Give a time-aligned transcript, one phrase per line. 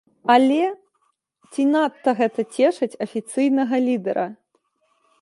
[0.35, 0.63] Але
[1.51, 4.25] ці надта гэта цешыць афіцыйнага лідэра?